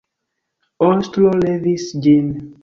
Ojstro 0.85 1.35
levis 1.43 1.87
ĝin. 2.07 2.35